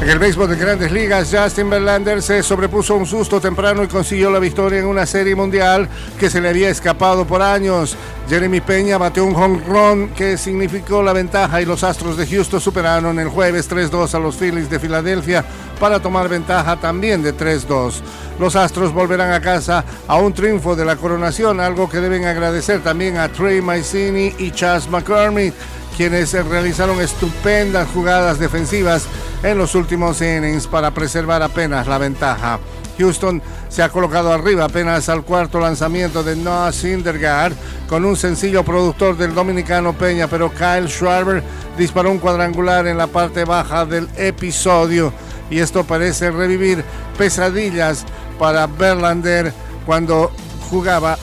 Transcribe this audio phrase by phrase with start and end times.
[0.00, 4.30] En el béisbol de grandes ligas, Justin Verlander se sobrepuso un susto temprano y consiguió
[4.30, 5.88] la victoria en una serie mundial
[6.20, 7.96] que se le había escapado por años.
[8.28, 12.60] Jeremy Peña bateó un home run que significó la ventaja y los Astros de Houston
[12.60, 15.44] superaron el jueves 3-2 a los Phillies de Filadelfia
[15.80, 17.94] para tomar ventaja también de 3-2.
[18.38, 22.82] Los Astros volverán a casa a un triunfo de la coronación, algo que deben agradecer
[22.84, 25.54] también a Trey Mancini y Chas McCormick
[25.98, 29.08] quienes realizaron estupendas jugadas defensivas
[29.42, 32.58] en los últimos innings para preservar apenas la ventaja.
[32.98, 37.52] Houston se ha colocado arriba apenas al cuarto lanzamiento de Noah Syndergaard
[37.88, 41.42] con un sencillo productor del dominicano Peña, pero Kyle Schwarber
[41.76, 45.12] disparó un cuadrangular en la parte baja del episodio
[45.48, 46.84] y esto parece revivir
[47.16, 48.04] pesadillas
[48.38, 49.52] para Verlander
[49.86, 50.32] cuando
[50.68, 51.16] jugaba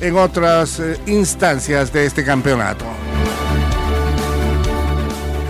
[0.00, 2.93] en otras eh, instancias de este campeonato.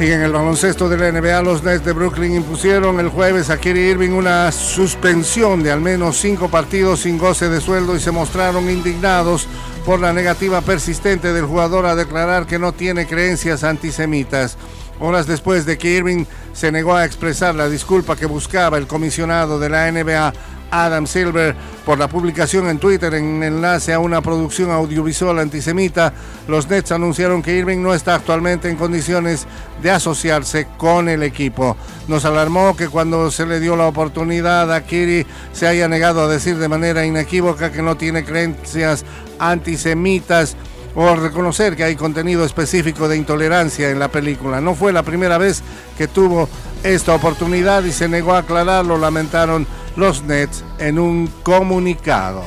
[0.00, 3.58] Y en el baloncesto de la NBA, los Nets de Brooklyn impusieron el jueves a
[3.58, 8.10] Kyrie Irving una suspensión de al menos cinco partidos sin goce de sueldo y se
[8.10, 9.46] mostraron indignados
[9.86, 14.58] por la negativa persistente del jugador a declarar que no tiene creencias antisemitas.
[14.98, 19.60] Horas después de que Irving se negó a expresar la disculpa que buscaba el comisionado
[19.60, 20.32] de la NBA
[20.74, 26.12] Adam Silver por la publicación en Twitter en enlace a una producción audiovisual antisemita,
[26.48, 29.46] los Nets anunciaron que Irving no está actualmente en condiciones
[29.82, 31.76] de asociarse con el equipo.
[32.08, 36.28] Nos alarmó que cuando se le dio la oportunidad a Kiri se haya negado a
[36.28, 39.04] decir de manera inequívoca que no tiene creencias
[39.38, 40.56] antisemitas
[40.94, 44.60] o reconocer que hay contenido específico de intolerancia en la película.
[44.60, 45.62] No fue la primera vez
[45.98, 46.48] que tuvo
[46.82, 52.42] esta oportunidad y se negó a aclararlo, lamentaron los Nets en un comunicado.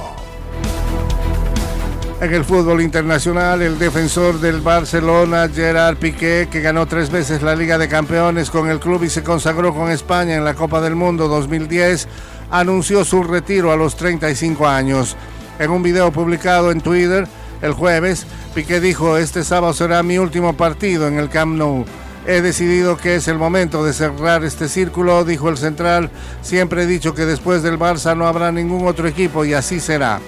[2.20, 7.56] En el fútbol internacional, el defensor del Barcelona, Gerard Piqué, que ganó tres veces la
[7.56, 10.96] Liga de Campeones con el club y se consagró con España en la Copa del
[10.96, 12.08] Mundo 2010,
[12.50, 15.16] anunció su retiro a los 35 años.
[15.60, 17.28] En un video publicado en Twitter
[17.62, 18.26] el jueves,
[18.56, 21.86] Piqué dijo, este sábado será mi último partido en el Camp Nou.
[22.28, 26.12] He decidido que es el momento de cerrar este círculo, dijo el central.
[26.42, 30.20] Siempre he dicho que después del Barça no habrá ningún otro equipo y así será.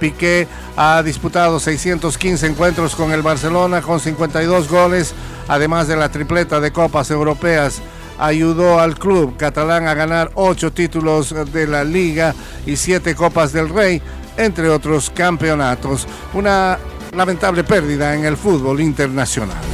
[0.00, 5.14] Piqué ha disputado 615 encuentros con el Barcelona con 52 goles,
[5.46, 7.80] además de la tripleta de copas europeas.
[8.18, 12.34] Ayudó al club catalán a ganar 8 títulos de la liga
[12.66, 14.02] y 7 copas del Rey,
[14.36, 16.08] entre otros campeonatos.
[16.32, 16.80] Una
[17.12, 19.73] lamentable pérdida en el fútbol internacional.